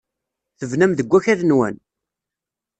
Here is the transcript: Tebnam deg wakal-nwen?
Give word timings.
Tebnam 0.59 0.91
deg 0.93 1.07
wakal-nwen? 1.11 1.75